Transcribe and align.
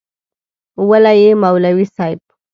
وله 0.89 1.09
يي 1.09 1.33
مولوي 1.35 1.85
صيب 1.85 2.19